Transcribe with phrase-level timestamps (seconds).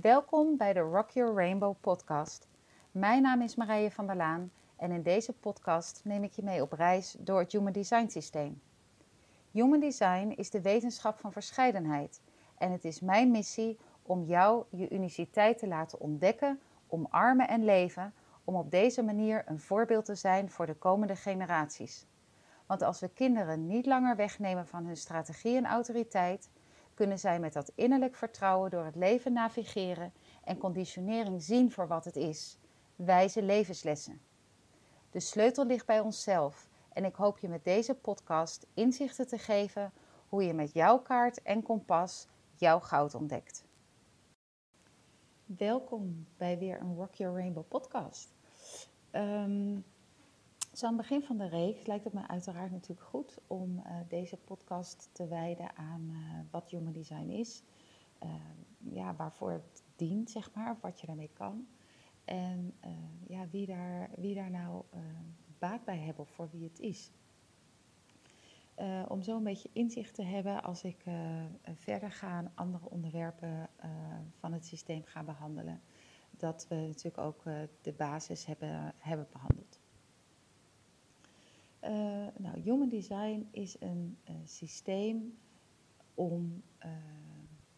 [0.00, 2.48] Welkom bij de Rock Your Rainbow podcast.
[2.90, 6.62] Mijn naam is Marije van der Laan en in deze podcast neem ik je mee
[6.62, 8.62] op reis door het Human Design systeem.
[9.50, 12.20] Human Design is de wetenschap van verscheidenheid
[12.58, 18.14] en het is mijn missie om jou je uniciteit te laten ontdekken, omarmen en leven,
[18.44, 22.06] om op deze manier een voorbeeld te zijn voor de komende generaties.
[22.66, 26.48] Want als we kinderen niet langer wegnemen van hun strategie en autoriteit,
[26.98, 30.12] kunnen zij met dat innerlijk vertrouwen door het leven navigeren
[30.44, 32.58] en conditionering zien voor wat het is:
[32.96, 34.20] wijze levenslessen.
[35.10, 39.92] De sleutel ligt bij onszelf en ik hoop je met deze podcast inzichten te geven
[40.28, 43.64] hoe je met jouw kaart en kompas jouw goud ontdekt.
[45.44, 48.34] Welkom bij weer een Rock Your Rainbow podcast.
[49.12, 49.84] Um,
[50.78, 53.96] zo aan het begin van de reeks lijkt het me uiteraard natuurlijk goed om uh,
[54.08, 57.62] deze podcast te wijden aan uh, wat Human Design is.
[58.22, 58.30] Uh,
[58.78, 61.66] ja, waarvoor het dient, zeg maar, of wat je daarmee kan.
[62.24, 62.74] En
[63.26, 64.82] ja, wie, daar, wie daar nou
[65.58, 67.12] baat bij hebben of voor wie het is.
[69.08, 71.04] om zo een beetje inzicht te hebben als ik
[71.74, 73.68] verder ga aan andere onderwerpen
[74.38, 75.80] van het systeem ga behandelen.
[76.30, 77.42] Dat we natuurlijk ook
[77.80, 79.77] de basis hebben, hebben behandeld.
[81.84, 85.38] Uh, nou, Human Design is een uh, systeem
[86.14, 86.90] om uh,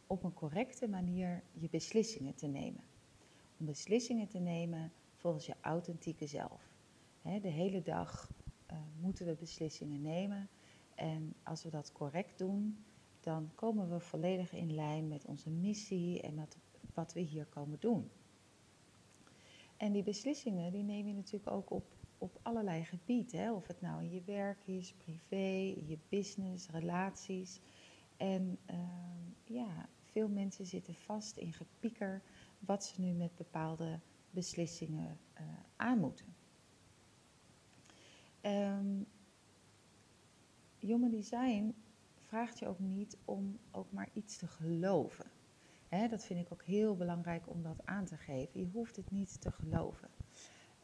[0.06, 2.82] op een correcte manier je beslissingen te nemen.
[3.58, 6.68] Om beslissingen te nemen volgens je authentieke zelf.
[7.22, 8.30] De hele dag
[9.00, 10.48] moeten we beslissingen nemen.
[10.94, 12.84] En als we dat correct doen,
[13.20, 16.56] dan komen we volledig in lijn met onze missie en met
[16.94, 18.10] wat we hier komen doen.
[19.76, 21.84] En die beslissingen die neem je natuurlijk ook op
[22.20, 23.40] op allerlei gebieden.
[23.40, 23.52] Hè?
[23.52, 27.60] Of het nou in je werk is, privé, je business, relaties.
[28.16, 32.22] En ehm, ja, veel mensen zitten vast in gepieker
[32.58, 36.34] wat ze nu met bepaalde beslissingen uh, aan moeten.
[38.42, 39.06] Um,
[40.78, 41.74] Human Design
[42.16, 45.30] vraagt je ook niet om ook maar iets te geloven.
[45.88, 48.60] dat vind ik ook heel belangrijk om dat aan te geven.
[48.60, 50.08] Je hoeft het niet te geloven.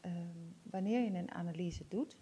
[0.06, 2.16] Ehm, wanneer je een analyse doet,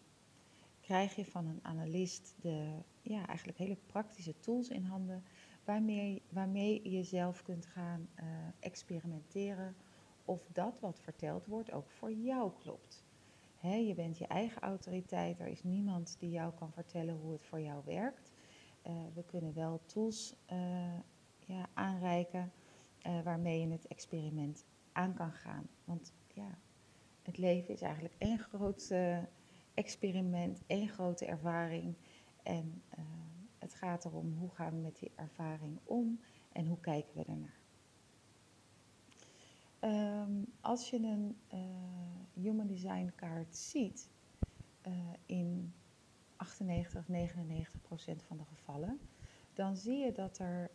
[0.81, 2.73] krijg je van een analist de
[3.03, 5.25] ja, eigenlijk hele praktische tools in handen
[5.65, 8.25] waarmee, waarmee je zelf kunt gaan uh,
[8.61, 9.77] experimenteren
[10.25, 13.05] of dat wat verteld wordt ook voor jou klopt.
[13.61, 17.61] je bent je eigen autoriteit, er is niemand die jou kan vertellen hoe het voor
[17.61, 18.33] jou werkt.
[18.87, 20.99] Uh, we kunnen wel tools uh,
[21.39, 22.53] ja, aanreiken
[23.25, 25.69] waarmee je het experiment aan kan gaan.
[25.85, 26.59] Want ja,
[27.25, 29.19] het leven is eigenlijk één groot uh,
[29.75, 31.95] experiment, één grote ervaring.
[32.43, 33.05] En uh,
[33.59, 36.21] het gaat erom hoe gaan we met die ervaring om
[36.53, 37.63] en hoe kijken we ernaar.
[40.21, 41.61] Um, als je een uh,
[42.43, 44.13] Human Design kaart ziet,
[45.27, 45.73] in
[46.37, 49.01] 98 of 99 procent van de gevallen,
[49.55, 50.71] dan zie je dat er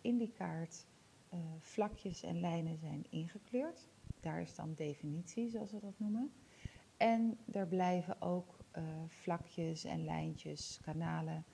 [0.00, 0.86] in die kaart
[1.58, 3.88] vlakjes en lijnen zijn ingekleurd.
[4.24, 6.32] Daar is dan definitie, zoals we dat noemen.
[6.96, 11.44] En er blijven ook uh, vlakjes en lijntjes, kanalen,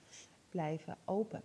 [0.49, 1.43] blijven open.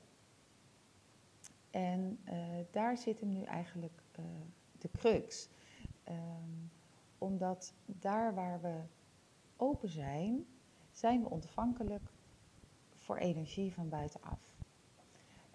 [1.70, 2.32] En uh,
[2.70, 4.24] daar zit nu eigenlijk uh,
[4.78, 5.48] de crux.
[6.08, 6.70] Um,
[7.18, 8.80] omdat daar waar we
[9.56, 10.46] open zijn,
[10.92, 12.10] zijn we ontvankelijk
[12.94, 14.54] voor energie van buitenaf.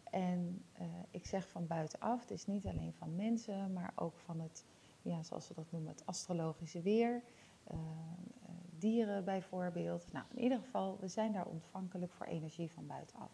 [0.04, 0.66] En
[1.12, 4.66] ik zeg van buitenaf, het is niet alleen van mensen, maar ook van het
[5.02, 7.24] ja, zoals we dat noemen, het astrologische weer.
[7.72, 7.78] Uh,
[8.78, 10.12] dieren bijvoorbeeld.
[10.12, 13.32] Nou, in ieder geval, we zijn daar ontvankelijk voor energie van buitenaf.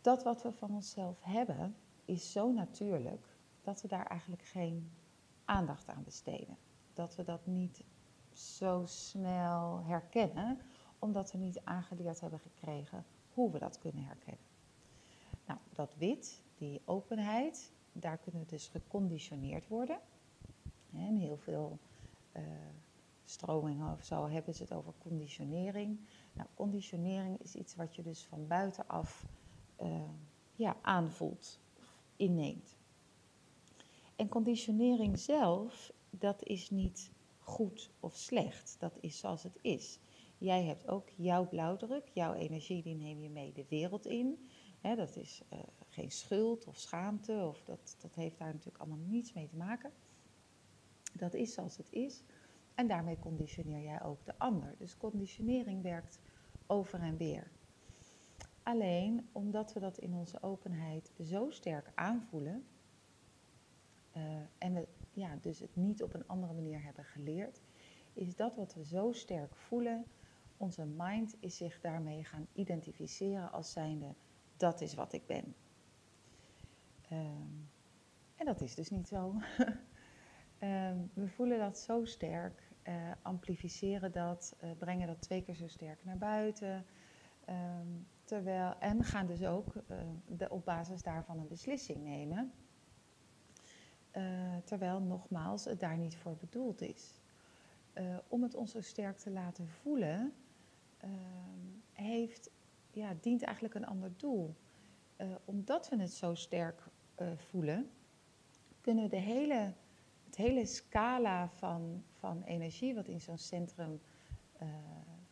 [0.00, 3.26] Dat wat we van onszelf hebben, is zo natuurlijk
[3.62, 4.90] dat we daar eigenlijk geen
[5.44, 6.56] aandacht aan besteden.
[6.92, 7.84] Dat we dat niet
[8.32, 10.58] zo snel herkennen,
[10.98, 14.46] omdat we niet aangeleerd hebben gekregen hoe we dat kunnen herkennen.
[15.46, 20.00] Nou, dat wit, die openheid, daar kunnen dus geconditioneerd worden.
[20.92, 21.78] En heel veel
[22.36, 22.42] uh,
[23.24, 26.00] stromingen of zo hebben ze het over conditionering.
[26.32, 29.26] Nou, conditionering is iets wat je dus van buitenaf
[29.82, 30.02] uh,
[30.54, 31.60] ja, aanvoelt,
[32.16, 32.76] inneemt.
[34.16, 38.76] En conditionering zelf, dat is niet goed of slecht.
[38.78, 40.00] Dat is zoals het is.
[40.38, 44.48] Jij hebt ook jouw blauwdruk, jouw energie, die neem je mee de wereld in.
[44.82, 45.58] Dat is uh,
[45.88, 49.92] geen schuld of schaamte, of dat, dat heeft daar natuurlijk allemaal niets mee te maken.
[51.12, 52.22] Dat is zoals het is.
[52.74, 54.74] En daarmee conditioneer jij ook de ander.
[54.78, 56.18] Dus conditionering werkt
[56.66, 57.50] over en weer.
[58.62, 62.64] Alleen omdat we dat in onze openheid zo sterk aanvoelen,
[64.16, 64.22] uh,
[64.58, 67.60] en het, ja, dus het niet op een andere manier hebben geleerd,
[68.12, 70.04] is dat wat we zo sterk voelen,
[70.56, 74.14] onze mind is zich daarmee gaan identificeren als zijnde,
[74.62, 75.54] dat is wat ik ben.
[77.12, 77.70] Um,
[78.36, 79.34] en dat is dus niet zo.
[80.58, 85.68] um, we voelen dat zo sterk, uh, amplificeren dat, uh, brengen dat twee keer zo
[85.68, 86.84] sterk naar buiten.
[87.48, 92.52] Um, terwijl, en gaan dus ook uh, de, op basis daarvan een beslissing nemen.
[94.64, 97.20] terwijl nogmaals het daar niet voor bedoeld is.
[98.28, 100.32] om het ons zo sterk te laten voelen,
[101.92, 102.50] heeft,
[102.92, 104.54] ja, dient eigenlijk een ander doel.
[105.44, 106.82] omdat we het zo sterk
[107.36, 107.90] voelen,
[108.80, 109.72] kunnen we de hele,
[110.24, 114.00] het hele scala van, van energie wat in zo'n centrum
[114.62, 114.68] uh,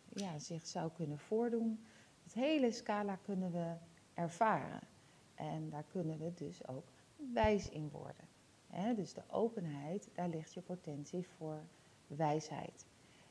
[0.08, 1.84] ja, zich zou kunnen voordoen,
[2.22, 3.74] het hele scala kunnen we
[4.14, 4.80] ervaren.
[5.34, 6.92] En daar kunnen we dus ook
[7.32, 8.28] wijs in worden.
[8.96, 11.62] dus de openheid, daar ligt je potentie voor
[12.06, 12.86] wijsheid.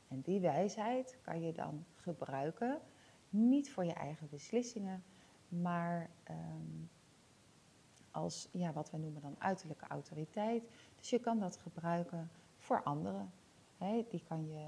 [0.07, 2.79] En die wijsheid kan je dan gebruiken,
[3.29, 5.03] niet voor je eigen beslissingen,
[5.47, 6.89] maar um,
[8.11, 10.63] als ja, wat we noemen dan uiterlijke autoriteit.
[10.95, 13.31] Dus je kan dat gebruiken voor anderen.
[14.09, 14.67] die, kan je,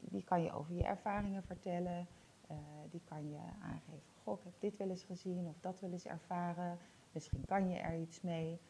[0.00, 2.06] die, kan je over je ervaringen vertellen.
[2.50, 2.58] Uh,
[2.90, 6.06] die kan je aangeven, goh, ik heb dit wel eens gezien of dat wel eens
[6.06, 6.78] ervaren.
[7.12, 8.60] Misschien kan je er iets mee.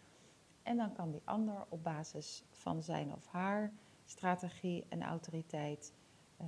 [0.63, 3.73] En dan kan die ander op basis van zijn of haar
[4.05, 5.95] strategie en autoriteit
[6.41, 6.47] uh,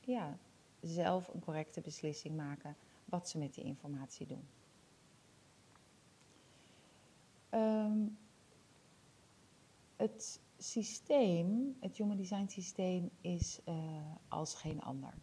[0.00, 0.38] ja,
[0.84, 4.48] zelf een correcte beslissing maken wat ze met die informatie doen.
[7.50, 8.18] Um,
[9.96, 13.74] het systeem, het Human Design systeem, is uh,
[14.28, 15.14] als geen ander.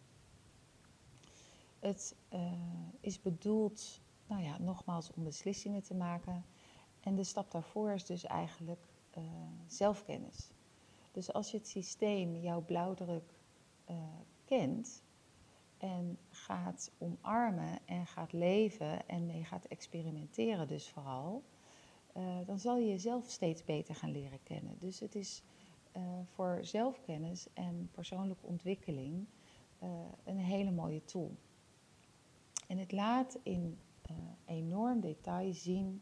[1.80, 2.52] Het uh,
[3.00, 6.46] is bedoeld, nou ja, nogmaals om beslissingen te maken.
[7.00, 8.86] En de stap daarvoor is dus eigenlijk
[9.18, 9.24] uh,
[9.68, 10.52] zelfkennis.
[11.12, 13.40] Dus als je het systeem, jouw blauwdruk,
[14.46, 15.04] kent
[15.82, 21.44] en gaat omarmen en gaat leven en mee gaat experimenteren dus vooral
[22.18, 24.76] uh, dan zal je jezelf steeds beter gaan leren kennen.
[24.80, 25.44] Dus het is
[25.98, 29.26] uh, voor zelfkennis en persoonlijke ontwikkeling
[29.84, 29.90] uh,
[30.24, 31.36] een hele mooie tool.
[32.68, 33.78] En het laat in
[34.46, 36.02] enorm detail zien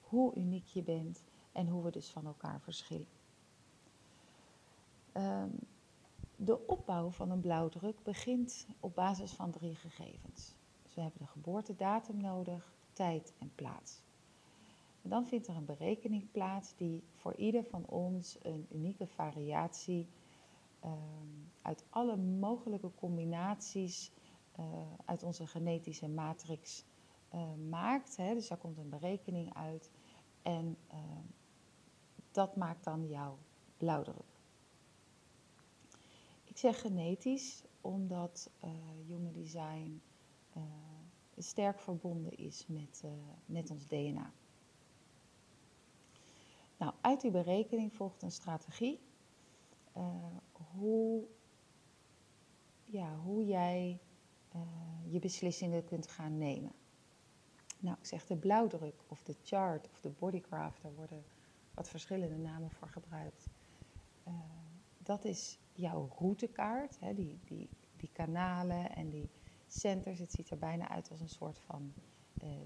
[0.00, 3.06] hoe uniek je bent en hoe we dus van elkaar verschillen.
[5.12, 5.58] Um,
[6.40, 10.54] de opbouw van een blauwdruk begint op basis van drie gegevens.
[10.82, 14.02] Dus we hebben de geboortedatum nodig, tijd en plaats.
[15.02, 20.08] En dan vindt er een berekening plaats die voor ieder van ons een unieke variatie
[20.84, 24.12] um, uit alle mogelijke combinaties
[24.58, 24.64] uh,
[25.04, 26.84] uit onze genetische matrix
[27.34, 28.16] uh, maakt.
[28.16, 28.34] Hè.
[28.34, 29.90] Dus daar komt een berekening uit
[30.42, 30.98] en uh,
[32.30, 33.38] dat maakt dan jouw
[33.76, 34.37] blauwdruk.
[36.58, 38.50] Ik zeg genetisch omdat
[39.06, 40.02] Human Design
[41.36, 43.04] sterk verbonden is met,
[43.46, 44.32] met ons DNA.
[46.76, 49.00] Nou, uit die berekening volgt een strategie
[49.96, 50.04] uh,
[50.52, 51.24] hoe,
[52.84, 53.98] ja, hoe jij
[54.54, 54.62] uh,
[55.12, 56.72] je beslissingen kunt gaan nemen.
[57.78, 61.24] Nou, ik zeg de blauwdruk of de chart of de bodycraft, daar worden
[61.74, 63.46] wat verschillende namen voor gebruikt.
[65.08, 69.30] Dat is jouw routekaart, hè, die, die, die kanalen en die
[69.66, 70.18] centers.
[70.18, 71.92] Het ziet er bijna uit als een soort van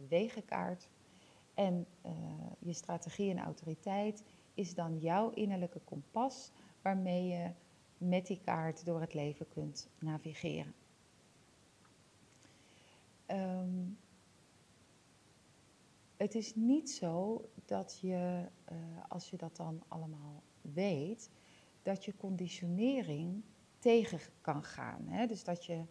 [0.09, 0.89] wegenkaart.
[1.55, 2.13] En uh,
[2.59, 7.51] je strategie en autoriteit is dan jouw innerlijke kompas waarmee je
[7.99, 10.75] met die kaart door het leven kunt navigeren.
[13.27, 13.99] Um,
[16.17, 21.31] het is niet zo dat je, uh, als je dat dan allemaal weet,
[21.83, 23.43] dat je conditionering
[23.79, 25.09] tegen kan gaan.
[25.09, 25.27] Hè?
[25.27, 25.85] Dus dat je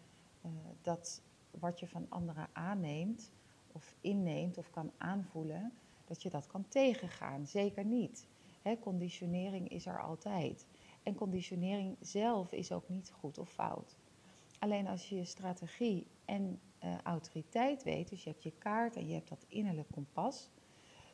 [0.46, 1.22] uh, dat
[1.60, 3.32] wat je van anderen aanneemt,
[3.72, 5.74] of inneemt of kan aanvoelen,
[6.06, 7.48] dat je dat kan tegengaan.
[7.48, 8.28] Zeker niet.
[8.62, 10.68] He, conditionering is er altijd.
[11.04, 13.98] En conditionering zelf is ook niet goed of fout.
[14.60, 19.08] Alleen als je je strategie en uh, autoriteit weet, dus je hebt je kaart en
[19.08, 20.50] je hebt dat innerlijk kompas,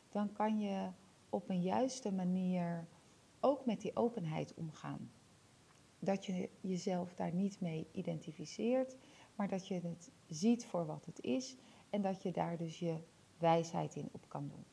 [0.10, 0.90] dan kan je
[1.30, 2.88] op een juiste manier
[3.40, 5.12] ook met die openheid omgaan.
[6.00, 8.96] Dat je jezelf daar niet mee identificeert,
[9.36, 11.56] maar dat je het ziet voor wat het is
[11.90, 12.98] en dat je daar dus je
[13.38, 14.66] wijsheid in op kan doen.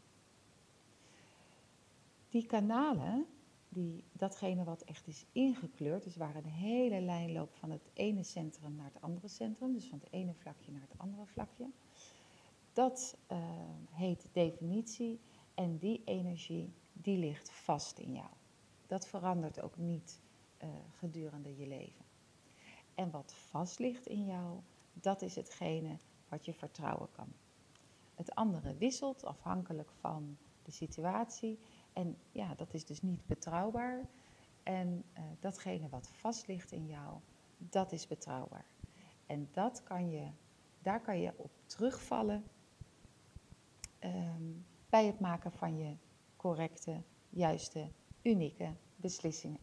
[2.29, 3.27] Die kanalen,
[3.69, 8.23] die, datgene wat echt is ingekleurd, dus waar een hele lijn loopt van het ene
[8.23, 11.71] centrum naar het andere centrum, dus van het ene vlakje naar het andere vlakje,
[12.73, 13.39] dat uh,
[13.91, 15.21] heet definitie
[15.55, 18.31] en die energie die ligt vast in jou.
[18.87, 20.21] Dat verandert ook niet
[20.63, 22.05] uh, gedurende je leven.
[22.95, 24.61] En wat vast ligt in jou,
[24.93, 25.97] dat is hetgene
[26.29, 27.33] wat je vertrouwen kan.
[28.15, 31.59] Het andere wisselt afhankelijk van de situatie.
[31.93, 34.09] En ja, dat is dus niet betrouwbaar.
[34.63, 37.19] En uh, datgene wat vast ligt in jou,
[37.59, 38.65] dat is betrouwbaar.
[39.27, 40.31] En dat kan je,
[40.83, 42.45] daar kan je op terugvallen
[44.01, 45.97] um, bij het maken van je
[46.37, 47.89] correcte, juiste,
[48.25, 49.61] unieke beslissingen.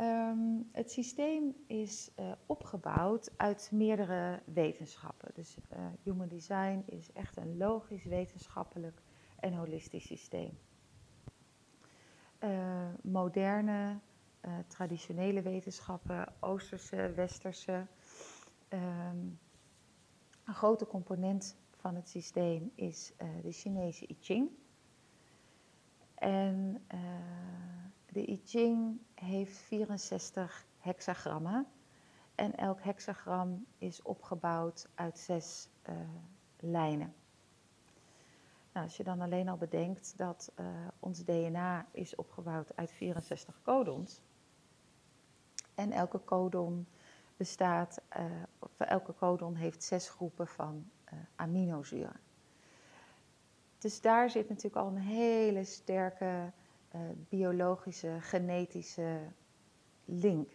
[0.00, 5.30] Um, het systeem is uh, opgebouwd uit meerdere wetenschappen.
[5.34, 9.02] Dus uh, Human Design is echt een logisch, wetenschappelijk
[9.40, 10.58] en holistisch systeem.
[12.44, 13.98] Uh, moderne,
[14.66, 17.86] traditionele wetenschappen, Oosterse, Westerse.
[18.68, 19.38] Um,
[20.44, 24.50] een grote component van het systeem is de Chinese I Ching.
[26.20, 26.82] En
[28.06, 31.66] de I Ching heeft 64 hexagrammen.
[32.34, 35.94] En elk hexagram is opgebouwd uit zes uh,
[36.58, 37.14] lijnen.
[38.72, 40.66] Nou, als je dan alleen al bedenkt dat uh,
[40.98, 44.22] ons DNA is opgebouwd uit 64 codons.
[45.74, 46.86] En elke codon
[47.36, 48.02] bestaat,
[48.58, 50.90] of elke codon heeft zes groepen van
[51.36, 52.20] aminozuren.
[53.80, 56.52] Dus daar zit natuurlijk al een hele sterke
[56.94, 59.18] uh, biologische, genetische
[60.04, 60.52] link.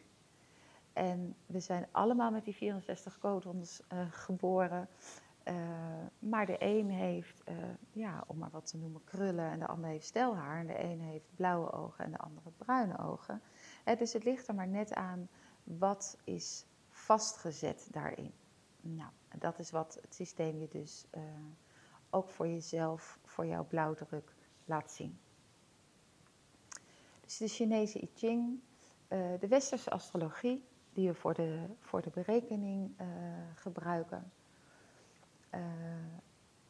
[0.93, 4.87] En we zijn allemaal met die 64 codons uh, geboren.
[5.43, 5.55] Uh,
[6.19, 7.43] maar de een heeft,
[7.91, 10.59] ja, om maar wat te noemen, krullen en de ander heeft stelhaar.
[10.59, 13.41] En de een heeft blauwe ogen en de andere bruine ogen.
[13.97, 15.29] dus het ligt er maar net aan
[15.63, 18.33] wat is vastgezet daarin.
[18.81, 21.05] Nou, dat is wat het systeem je dus
[22.15, 24.33] ook voor jezelf, voor jouw blauwdruk
[24.65, 25.19] laat zien.
[27.21, 28.59] Dus de Chinese I Ching,
[29.09, 33.07] uh, de westerse astrologie, die we voor de, voor de berekening uh,
[33.55, 34.31] gebruiken.
[35.53, 35.61] Uh,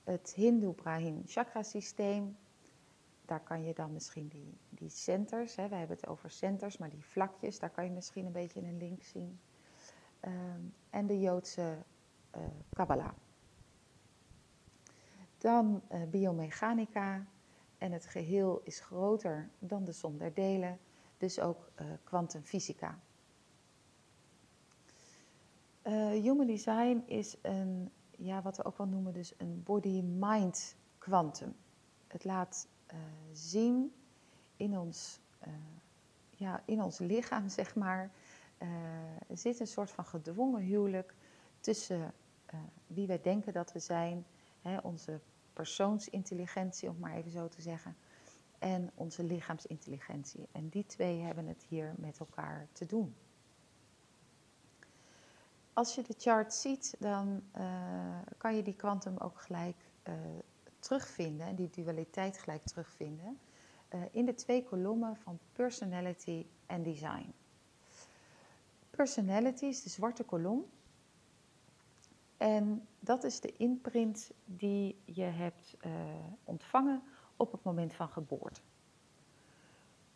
[0.04, 2.38] het Hindoe-Brahmin chakra systeem,
[3.26, 6.90] daar kan je dan misschien die, die centers, hè, we hebben het over centers, maar
[6.90, 9.40] die vlakjes, daar kan je misschien een beetje een link zien.
[10.90, 11.78] en de Joodse
[12.70, 13.14] Kabbalah.
[15.46, 17.26] Dan biomechanica,
[17.78, 20.80] en het geheel is groter dan de som der delen,
[21.18, 23.00] dus ook eh, kwantumfysica.
[25.84, 31.56] Uh, human design is een, ja, wat we ook wel noemen, dus een body-mind quantum.
[32.08, 33.00] Het laat uh,
[33.32, 33.94] zien
[34.56, 35.20] in ons,
[36.30, 38.12] ja, in ons lichaam, zeg maar,
[39.28, 41.16] er zit een soort van gedwongen huwelijk
[41.60, 42.14] tussen
[42.88, 44.26] wie wij denken dat we zijn,
[44.62, 45.20] hè, onze
[45.56, 47.96] persoonsintelligentie, om maar even zo te zeggen,
[48.60, 50.48] en onze lichaamsintelligentie.
[50.52, 53.16] En die twee hebben het hier met elkaar te doen.
[55.74, 60.14] Als je de chart ziet, dan uh, kan je die kwantum ook gelijk uh,
[60.80, 63.40] terugvinden, en die dualiteit gelijk terugvinden,
[63.90, 67.34] uh, in de twee kolommen van personality en design.
[68.90, 70.66] Personality is de zwarte kolom
[72.38, 75.92] en dat is de imprint die je hebt uh,
[76.44, 77.04] ontvangen
[77.36, 78.62] op het moment van geboorte.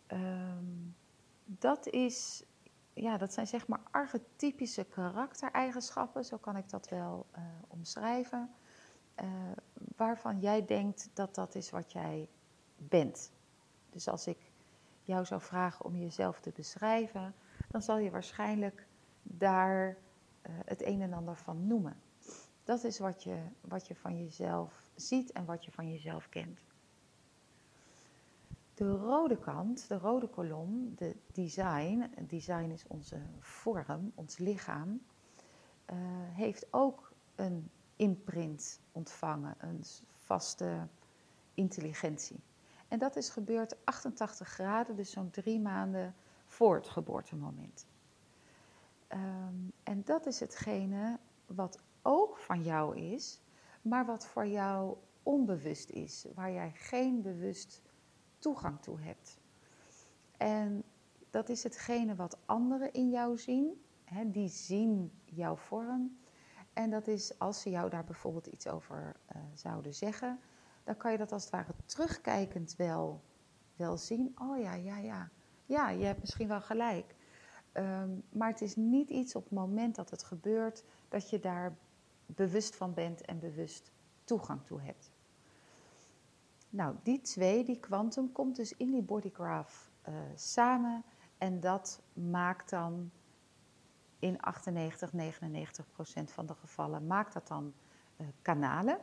[0.08, 0.96] Um,
[1.46, 2.44] dat, is,
[2.94, 8.50] ja, dat zijn zeg maar archetypische karaktereigenschappen, zo kan ik dat wel uh, omschrijven,
[9.22, 9.28] uh,
[9.96, 12.30] waarvan jij denkt dat dat is wat jij
[12.78, 13.32] bent.
[13.90, 14.52] Dus als ik
[15.02, 17.36] jou zou vragen om jezelf te beschrijven,
[17.70, 18.88] dan zal je waarschijnlijk
[19.24, 19.98] daar
[20.42, 22.02] het een en ander van noemen.
[22.70, 26.60] Dat is wat je, wat je van jezelf ziet en wat je van jezelf kent.
[28.74, 35.96] De rode kant, de rode kolom, de design, design is onze vorm, ons lichaam, uh,
[36.32, 39.84] heeft ook een imprint ontvangen, een
[40.16, 40.88] vaste
[41.54, 42.40] intelligentie.
[42.88, 47.88] En dat is gebeurd 88 graden, dus zo'n drie maanden voor het geboortemoment.
[49.14, 53.42] Um, en dat is hetgene wat ook van jou is,
[53.82, 57.82] maar wat voor jou onbewust is, waar jij geen bewust
[58.38, 59.40] toegang toe hebt.
[60.38, 60.84] En
[61.30, 66.18] dat is hetgene wat anderen in jou zien, hè, die zien jouw vorm.
[66.74, 70.40] En dat is als ze jou daar bijvoorbeeld iets over uh, zouden zeggen,
[70.84, 73.22] dan kan je dat als het ware terugkijkend wel,
[73.76, 74.36] wel zien.
[74.42, 75.30] Oh ja, ja, ja.
[75.66, 77.16] Ja, je hebt misschien wel gelijk.
[77.74, 81.78] Um, maar het is niet iets op het moment dat het gebeurt dat je daar
[82.36, 83.92] bewust van bent en bewust
[84.24, 85.12] toegang toe hebt.
[86.70, 91.04] Nou, die twee, die kwantum, komt dus in die bodygraph uh, samen.
[91.38, 93.12] En dat maakt dan
[94.20, 97.74] in 98, 99 procent van de gevallen, maakt dat dan
[98.18, 98.98] uh, kanalen.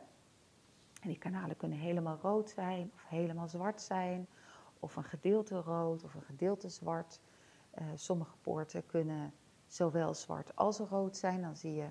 [1.00, 4.26] En die kanalen kunnen helemaal rood zijn of helemaal zwart zijn.
[4.80, 7.21] Of een gedeelte rood of een gedeelte zwart.
[7.78, 9.33] Uh, sommige poorten kunnen
[9.66, 11.42] zowel zwart als rood zijn.
[11.42, 11.88] Dan zie je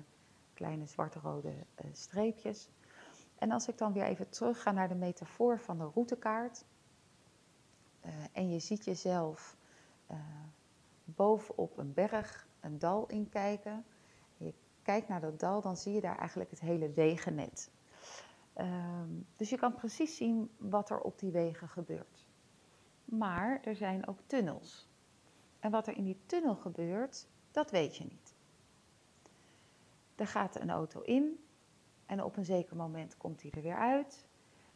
[0.56, 2.68] kleine zwart-rode uh, streepjes.
[3.38, 6.64] En als ik dan weer even terug ga naar de metafoor van de routekaart.
[8.04, 9.56] Uh, en je ziet jezelf
[11.04, 13.84] bovenop een berg, een dal inkijken.
[14.36, 17.70] Je kijkt naar dat dal, dan zie je daar eigenlijk het hele wegennet.
[18.58, 22.26] Um, dus je kan precies zien wat er op die wegen gebeurt.
[23.04, 24.88] Maar er zijn ook tunnels.
[25.58, 28.25] En wat er in die tunnel gebeurt, dat weet je niet.
[30.16, 31.44] Er gaat een auto in
[32.06, 34.26] en op een zeker moment komt hij er weer uit.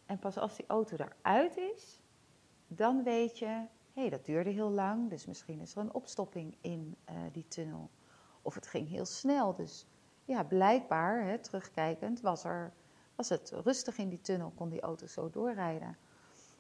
[0.06, 2.00] En pas als die auto eruit is,
[2.66, 6.56] dan weet je, hé, hey, dat duurde heel lang, dus misschien is er een opstopping
[6.60, 7.90] in uh, die tunnel.
[8.42, 9.86] Of het ging heel snel, dus
[10.24, 12.72] ja, blijkbaar, hè, terugkijkend, was, er,
[13.14, 15.96] was het rustig in die tunnel, kon die auto zo doorrijden.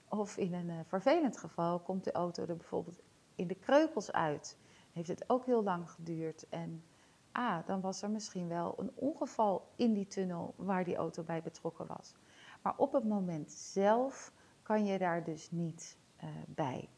[0.08, 3.00] Of in een uh, vervelend geval komt de auto er bijvoorbeeld
[3.34, 4.58] in de kreukels uit.
[4.92, 6.48] Heeft het ook heel lang geduurd.
[6.48, 6.84] En
[7.32, 11.42] ah, dan was er misschien wel een ongeval in die tunnel waar die auto bij
[11.42, 12.14] betrokken was.
[12.62, 14.32] Maar op het moment zelf
[14.62, 16.88] kan je daar dus niet uh, bij.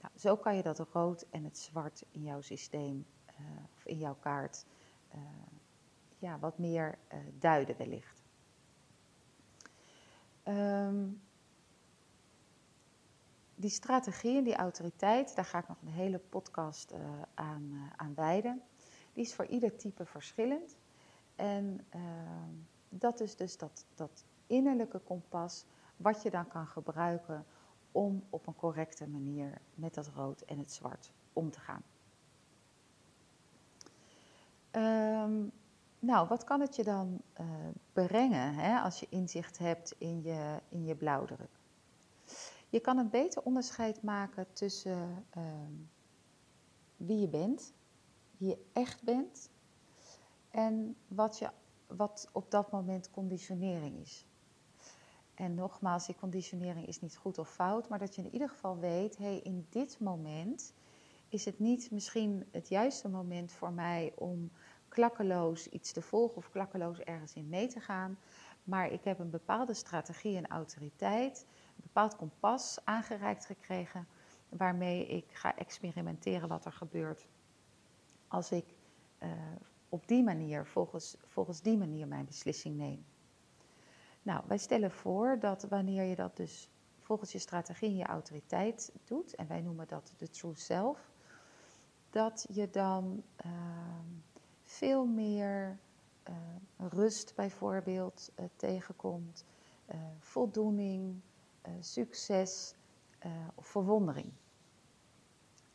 [0.00, 3.98] Nou, zo kan je dat rood en het zwart in jouw systeem uh, of in
[3.98, 4.66] jouw kaart
[5.14, 5.20] uh,
[6.18, 6.98] ja, wat meer
[7.38, 8.22] duiden wellicht.
[10.44, 11.20] Um,
[13.54, 16.92] die strategie en die autoriteit, daar ga ik nog een hele podcast
[17.34, 18.62] aan, aan wijden.
[19.18, 20.76] Die is voor ieder type verschillend.
[21.36, 22.02] En uh,
[22.88, 25.64] dat is dus dat, dat innerlijke kompas
[25.96, 27.44] wat je dan kan gebruiken
[27.92, 31.82] om op een correcte manier met dat rood en het zwart om te gaan.
[35.24, 35.52] Um,
[35.98, 37.46] nou, wat kan het je dan uh,
[37.92, 41.58] brengen hè, als je inzicht hebt in je, in je blauwdruk?
[42.68, 45.42] Je kan een beter onderscheid maken tussen uh,
[46.96, 47.72] wie je bent,
[48.38, 49.50] wie je echt bent,
[50.50, 51.50] en wat, je,
[51.86, 54.26] wat op dat moment conditionering is.
[55.34, 58.78] En nogmaals, die conditionering is niet goed of fout, maar dat je in ieder geval
[58.78, 60.74] weet, hé, hey, in dit moment
[61.28, 64.50] is het niet misschien het juiste moment voor mij om
[64.88, 68.18] klakkeloos iets te volgen of klakkeloos ergens in mee te gaan.
[68.64, 74.08] Maar ik heb een bepaalde strategie en autoriteit een bepaald kompas aangereikt gekregen
[74.48, 77.28] waarmee ik ga experimenteren wat er gebeurt
[78.28, 78.74] als ik
[79.22, 79.30] uh,
[79.88, 83.04] op die manier, volgens, volgens die manier mijn beslissing neem.
[84.22, 88.92] Nou, wij stellen voor dat wanneer je dat dus volgens je strategie en je autoriteit
[89.04, 91.10] doet, en wij noemen dat de true self,
[92.10, 93.52] dat je dan uh,
[94.64, 95.78] veel meer
[96.28, 96.34] uh,
[96.76, 99.44] rust bijvoorbeeld tegenkomt,
[100.18, 101.20] voldoening,
[101.80, 102.74] succes
[103.54, 104.32] of verwondering.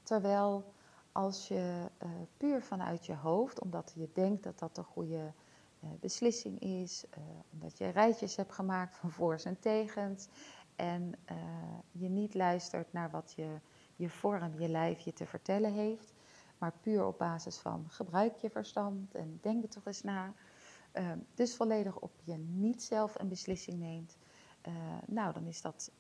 [0.04, 0.74] Terwijl
[1.14, 5.34] als je uh, puur vanuit je hoofd, omdat je denkt dat dat de goede
[6.00, 7.06] beslissing is,
[7.52, 10.28] omdat je rijtjes hebt gemaakt van voor's en tegens
[10.76, 11.16] en
[11.92, 13.60] je niet luistert naar wat je,
[13.96, 16.14] je vorm, je lijf je te vertellen heeft,
[16.58, 20.34] maar puur op basis van gebruik je verstand en denk er toch eens na.
[21.34, 24.18] dus volledig op je niet zelf een beslissing neemt,
[25.06, 25.92] nou, dan is dat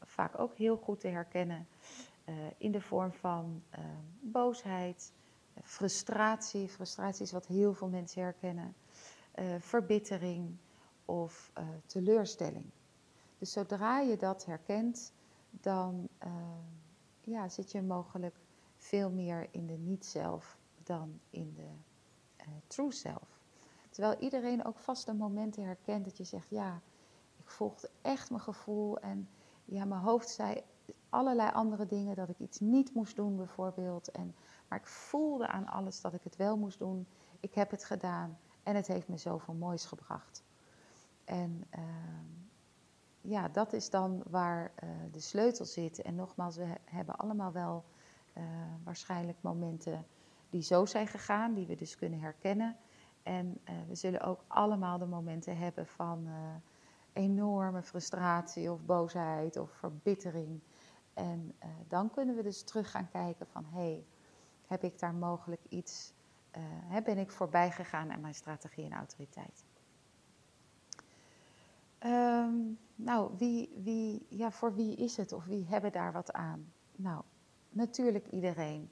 [0.00, 1.66] vaak ook heel goed te herkennen
[2.28, 3.62] uh, in de vorm van
[4.20, 5.12] boosheid,
[5.62, 6.68] frustratie.
[6.68, 8.74] Frustratie is wat heel veel mensen herkennen.
[9.58, 10.56] verbittering
[11.04, 11.52] of
[11.86, 12.70] teleurstelling.
[13.38, 15.12] Dus zodra je dat herkent,
[15.50, 16.08] dan
[17.20, 18.36] ja, zit je mogelijk
[18.76, 21.68] veel meer in de niet-zelf dan in de
[22.66, 23.40] true self.
[23.90, 26.80] Terwijl iedereen ook vast de momenten herkent dat je zegt, ja,
[27.36, 29.28] ik volgde echt mijn gevoel en
[29.64, 30.62] ja, mijn hoofd zei
[31.08, 34.10] allerlei andere dingen, dat ik iets niet moest doen bijvoorbeeld.
[34.10, 34.34] En,
[34.68, 37.06] maar ik voelde aan alles dat ik het wel moest doen.
[37.40, 40.44] Ik heb het gedaan en het heeft me zoveel moois gebracht.
[41.24, 41.82] En uh,
[43.20, 46.02] ja, dat is dan waar uh, de sleutel zit.
[46.02, 47.84] En nogmaals, we hebben allemaal wel
[48.36, 48.44] uh,
[48.84, 50.06] waarschijnlijk momenten
[50.50, 52.76] die zo zijn gegaan, die we dus kunnen herkennen.
[53.22, 56.28] En we zullen ook allemaal de momenten hebben van
[57.12, 60.60] enorme frustratie of boosheid of verbittering.
[61.18, 64.04] En uh, dan kunnen we dus terug gaan kijken van hé, hey,
[64.66, 66.12] heb ik daar mogelijk iets,
[66.90, 69.64] uh, ben ik voorbij gegaan aan mijn strategie en autoriteit.
[71.98, 72.54] Ehm,
[72.94, 76.72] nou, wie, wie, ja, voor wie is het of wie hebben daar wat aan?
[76.96, 77.22] Nou,
[77.70, 78.90] natuurlijk iedereen.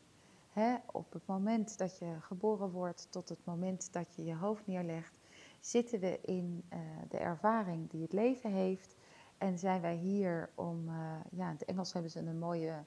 [0.86, 5.12] Op het moment dat je geboren wordt tot het moment dat je je hoofd neerlegt,
[5.60, 8.95] zitten we in uh, de ervaring die het leven heeft.
[9.38, 10.94] En zijn wij hier om, uh,
[11.30, 12.84] ja, in het Engels hebben ze een mooie,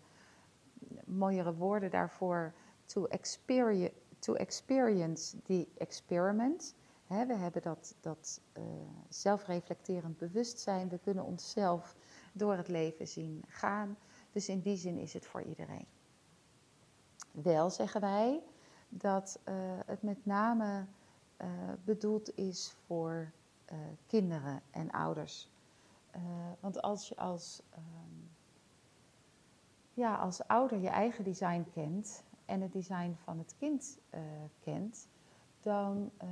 [1.06, 2.54] mooiere woorden daarvoor,
[2.86, 6.76] to experience, to experience the experiment.
[7.08, 8.64] We hebben dat, dat uh,
[9.10, 10.90] zelfreflecterend bewustzijn.
[10.90, 11.96] We kunnen onszelf
[12.34, 13.98] door het leven zien gaan.
[14.32, 15.86] Dus in die zin is het voor iedereen.
[17.32, 18.42] Wel zeggen wij
[18.90, 19.54] dat uh,
[19.86, 20.86] het met name
[21.84, 23.32] bedoeld is voor
[24.08, 25.50] kinderen en ouders.
[26.60, 28.30] Want als je als, um,
[29.94, 34.00] ja, als ouder je eigen design kent en het design van het kind
[34.60, 35.08] kent,
[35.62, 36.30] dan uh,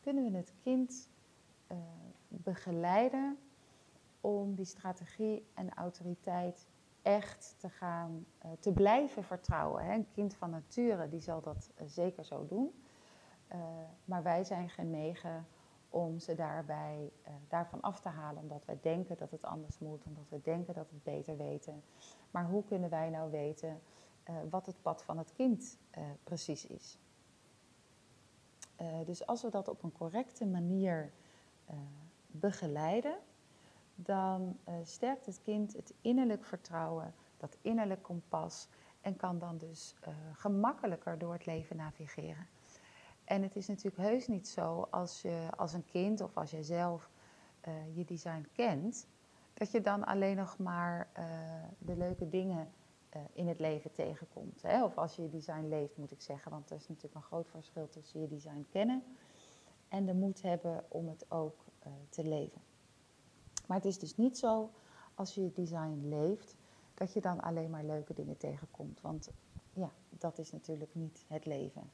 [0.00, 1.08] kunnen we het kind
[2.28, 3.38] begeleiden
[4.20, 6.66] om die strategie en autoriteit
[7.02, 8.26] echt te gaan,
[8.60, 9.84] te blijven vertrouwen.
[9.84, 9.94] Hè.
[9.94, 12.82] Een kind van nature die zal dat zeker zo doen.
[14.04, 15.46] maar wij zijn genegen
[15.90, 17.12] om ze daarbij,
[17.48, 20.88] daarvan af te halen, omdat wij denken dat het anders moet, omdat we denken dat
[20.88, 21.82] we het beter weten.
[22.30, 23.80] Maar hoe kunnen wij nou weten
[24.50, 25.78] wat het pad van het kind
[26.24, 26.98] precies is?
[29.04, 31.12] Dus als we dat op een correcte manier
[32.26, 33.18] begeleiden,
[33.94, 38.68] dan sterkt het kind het innerlijk vertrouwen, dat innerlijk kompas
[39.00, 39.94] en kan dan dus
[40.32, 42.46] gemakkelijker door het leven navigeren.
[43.28, 46.62] En het is natuurlijk heus niet zo als je als een kind of als jij
[46.62, 47.10] zelf
[47.94, 49.06] je design kent,
[49.54, 51.10] dat je dan alleen nog maar
[51.78, 52.72] de leuke dingen
[53.16, 54.62] uh, in het leven tegenkomt.
[54.62, 54.84] Hè?
[54.84, 56.50] Of als je je design leeft, moet ik zeggen.
[56.50, 59.02] Want er is natuurlijk een groot verschil tussen je design kennen
[59.88, 61.64] en de moed hebben om het ook
[62.08, 62.60] te leven.
[63.66, 64.70] Maar het is dus niet zo
[65.14, 66.56] als je je design leeft,
[66.94, 69.00] dat je dan alleen maar leuke dingen tegenkomt.
[69.00, 69.30] Want
[69.72, 71.90] ja, dat is natuurlijk niet het leven.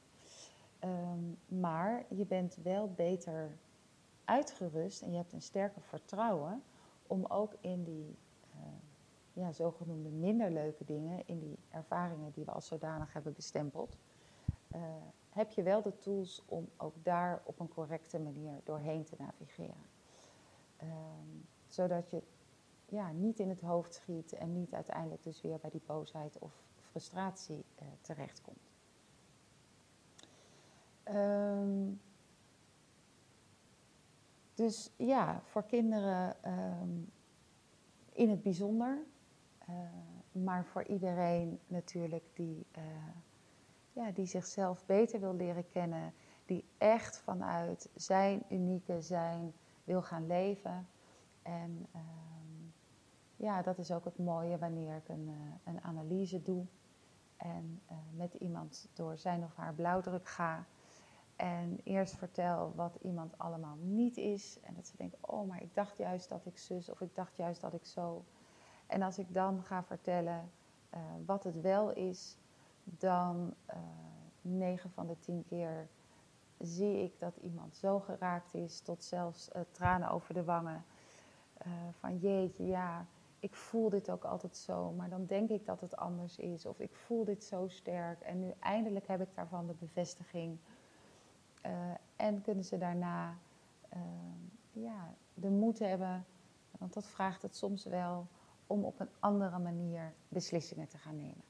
[0.84, 3.56] Um, maar je bent wel beter
[4.24, 6.62] uitgerust en je hebt een sterker vertrouwen
[7.06, 8.16] om ook in die
[8.54, 8.60] uh,
[9.32, 13.96] ja, zogenoemde minder leuke dingen, in die ervaringen die we als zodanig hebben bestempeld,
[14.74, 14.80] uh,
[15.30, 19.92] heb je wel de tools om ook daar op een correcte manier doorheen te navigeren.
[20.82, 22.22] Um, zodat je
[22.88, 26.52] ja, niet in het hoofd schiet en niet uiteindelijk dus weer bij die boosheid of
[26.90, 28.73] frustratie uh, terechtkomt.
[31.08, 32.00] Um,
[34.54, 37.10] dus ja, voor kinderen um,
[38.12, 39.06] in het bijzonder
[39.68, 39.76] uh,
[40.32, 42.84] maar voor iedereen natuurlijk die, uh,
[43.92, 46.12] ja, die zichzelf beter wil leren kennen,
[46.46, 49.52] die echt vanuit zijn unieke zijn
[49.84, 50.88] wil gaan leven.
[51.42, 52.00] En uh,
[53.36, 56.64] ja, dat is ook het mooie wanneer ik een, eh, een analyse doe
[57.36, 57.80] en
[58.16, 60.64] met iemand door zijn of haar blauwdruk ga.
[61.36, 64.58] En eerst vertel wat iemand allemaal niet is.
[64.62, 67.36] En dat ze denken, oh, maar ik dacht juist dat ik zus of ik dacht
[67.36, 68.24] juist dat ik zo.
[68.86, 70.50] En als ik dan ga vertellen
[70.94, 72.36] uh, wat het wel is,
[72.84, 73.80] dan uh, eh,
[74.40, 75.88] 9 van de 10 keer
[76.58, 80.84] zie ik dat iemand zo geraakt is tot zelfs uh, tranen over de wangen.
[81.98, 83.06] van jeetje, ja,
[83.44, 86.66] ik voel dit ook altijd zo, maar dan denk ik dat het anders is.
[86.66, 90.58] Of ik voel dit zo sterk en nu eindelijk heb ik daarvan de bevestiging.
[92.16, 93.38] En kunnen ze daarna
[94.72, 96.24] ja, de moed hebben,
[96.78, 98.26] want dat vraagt het soms wel
[98.66, 101.44] om op een andere manier beslissingen te gaan nemen.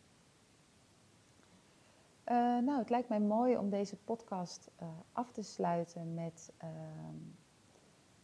[2.28, 4.70] Uh, nou, het lijkt mij mooi om deze podcast
[5.12, 6.68] af te sluiten met uh,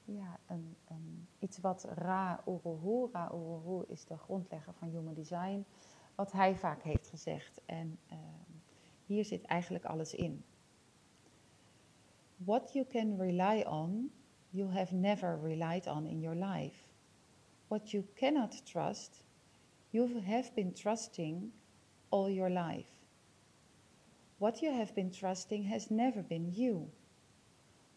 [0.05, 5.65] ja, een, een, iets wat Ra Uruhu, Ra Uruhu is de grondlegger van Human Design,
[6.15, 7.61] wat hij vaak heeft gezegd.
[7.67, 8.19] En ehm,
[9.07, 10.45] hier zit eigenlijk alles in.
[12.45, 14.11] What you can rely on,
[14.53, 16.91] you have never relied on in your life.
[17.71, 19.23] what you cannot trust,
[19.93, 21.53] you have been trusting
[22.11, 22.91] all your life.
[24.39, 26.91] What you have been trusting has never been you.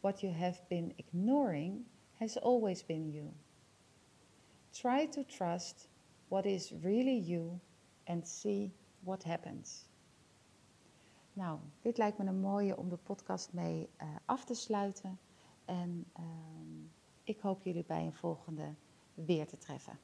[0.01, 1.85] What you have been ignoring
[2.19, 3.33] has always been you.
[4.75, 5.87] Try to trust
[6.29, 7.59] what is really you
[8.05, 8.71] and see
[9.03, 9.85] what happens.
[11.33, 15.19] Nou, dit lijkt me een mooie om de podcast mee uh, af te sluiten.
[15.65, 16.25] En uh,
[17.23, 18.73] ik hoop jullie bij een volgende
[19.13, 19.99] weer te treffen.